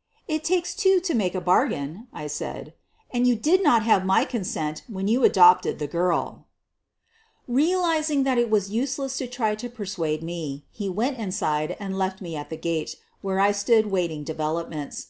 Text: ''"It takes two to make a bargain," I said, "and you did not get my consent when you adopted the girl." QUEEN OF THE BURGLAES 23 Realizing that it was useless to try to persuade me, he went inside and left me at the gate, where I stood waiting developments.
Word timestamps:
''"It 0.28 0.44
takes 0.44 0.74
two 0.74 0.98
to 1.00 1.12
make 1.14 1.34
a 1.34 1.42
bargain," 1.42 2.08
I 2.10 2.26
said, 2.26 2.72
"and 3.10 3.26
you 3.26 3.36
did 3.36 3.62
not 3.62 3.84
get 3.84 4.06
my 4.06 4.24
consent 4.24 4.82
when 4.88 5.08
you 5.08 5.24
adopted 5.24 5.78
the 5.78 5.86
girl." 5.86 6.46
QUEEN 7.44 7.44
OF 7.44 7.46
THE 7.46 7.52
BURGLAES 7.52 7.68
23 7.68 7.68
Realizing 7.68 8.22
that 8.22 8.38
it 8.38 8.50
was 8.50 8.70
useless 8.70 9.18
to 9.18 9.26
try 9.26 9.54
to 9.54 9.68
persuade 9.68 10.22
me, 10.22 10.64
he 10.70 10.88
went 10.88 11.18
inside 11.18 11.76
and 11.78 11.98
left 11.98 12.22
me 12.22 12.34
at 12.34 12.48
the 12.48 12.56
gate, 12.56 12.96
where 13.20 13.38
I 13.38 13.52
stood 13.52 13.90
waiting 13.90 14.24
developments. 14.24 15.08